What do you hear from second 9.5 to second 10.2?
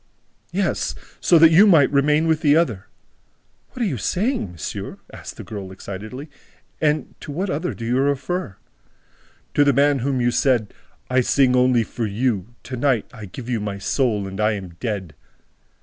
"To the man to whom